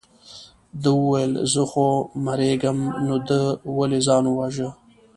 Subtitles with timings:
[0.81, 1.85] ده وویل زه خو
[2.25, 3.41] مرېږم نو ده
[3.77, 4.69] ولې ځان وواژه.